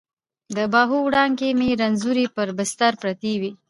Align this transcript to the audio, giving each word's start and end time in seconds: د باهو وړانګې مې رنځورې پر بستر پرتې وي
د 0.55 0.57
باهو 0.73 0.97
وړانګې 1.03 1.49
مې 1.59 1.69
رنځورې 1.81 2.25
پر 2.35 2.47
بستر 2.57 2.91
پرتې 3.01 3.33
وي 3.41 3.51